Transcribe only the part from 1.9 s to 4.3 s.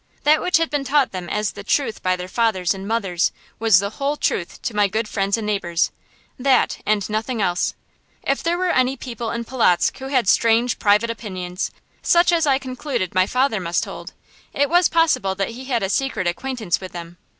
by their fathers and mothers was the whole